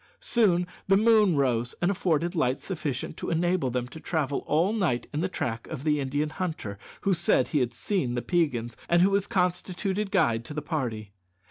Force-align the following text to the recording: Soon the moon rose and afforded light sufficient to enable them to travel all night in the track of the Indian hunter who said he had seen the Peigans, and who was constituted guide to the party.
Soon 0.19 0.65
the 0.87 0.97
moon 0.97 1.35
rose 1.35 1.75
and 1.79 1.91
afforded 1.91 2.33
light 2.33 2.59
sufficient 2.59 3.17
to 3.17 3.29
enable 3.29 3.69
them 3.69 3.87
to 3.89 3.99
travel 3.99 4.39
all 4.47 4.73
night 4.73 5.05
in 5.13 5.19
the 5.21 5.29
track 5.29 5.67
of 5.67 5.83
the 5.83 5.99
Indian 5.99 6.31
hunter 6.31 6.79
who 7.01 7.13
said 7.13 7.49
he 7.49 7.59
had 7.59 7.71
seen 7.71 8.15
the 8.15 8.23
Peigans, 8.23 8.75
and 8.89 9.03
who 9.03 9.11
was 9.11 9.27
constituted 9.27 10.09
guide 10.09 10.43
to 10.45 10.55
the 10.55 10.61
party. 10.63 11.11